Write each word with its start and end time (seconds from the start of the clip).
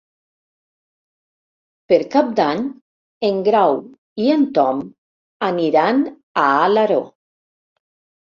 Per 1.91 1.99
Cap 2.15 2.31
d'Any 2.39 2.63
en 3.29 3.43
Grau 3.49 3.77
i 4.25 4.33
en 4.37 4.47
Tom 4.57 4.81
aniran 5.51 6.01
a 6.07 6.49
Alaró. 6.65 7.01